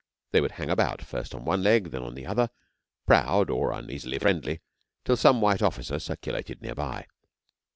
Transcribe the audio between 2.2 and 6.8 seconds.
other, proud or uneasily friendly, till some white officer circulated near